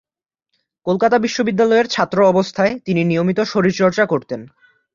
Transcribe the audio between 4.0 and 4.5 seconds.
করতেন।